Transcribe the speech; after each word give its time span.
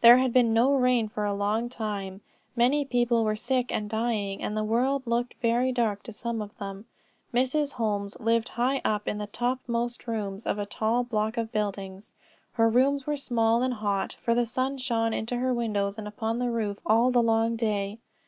There 0.00 0.18
had 0.18 0.32
been 0.32 0.54
no 0.54 0.72
rain 0.72 1.08
for 1.08 1.24
a 1.24 1.34
long 1.34 1.68
time; 1.68 2.20
many 2.54 2.84
people 2.84 3.24
were 3.24 3.34
sick 3.34 3.72
and 3.72 3.90
dying, 3.90 4.40
and 4.40 4.56
the 4.56 4.62
world 4.62 5.02
looked 5.06 5.34
very 5.42 5.72
dark 5.72 6.04
to 6.04 6.12
some 6.12 6.40
of 6.40 6.56
them. 6.58 6.84
Mrs. 7.34 7.72
Holmes 7.72 8.16
lived 8.20 8.50
high 8.50 8.80
up 8.84 9.08
in 9.08 9.18
the 9.18 9.26
topmost 9.26 10.06
rooms 10.06 10.46
of 10.46 10.60
a 10.60 10.66
tall 10.66 11.02
block 11.02 11.36
of 11.36 11.50
buildings. 11.50 12.14
Her 12.52 12.68
rooms 12.68 13.08
were 13.08 13.16
small 13.16 13.60
and 13.64 13.74
hot, 13.74 14.12
for 14.12 14.36
the 14.36 14.46
sun 14.46 14.78
shone 14.78 15.12
into 15.12 15.38
her 15.38 15.52
windows 15.52 15.98
and 15.98 16.06
upon 16.06 16.38
the 16.38 16.52
roof 16.52 16.78
all 16.86 17.10
the 17.10 17.20
long 17.20 17.56
day. 17.56 17.98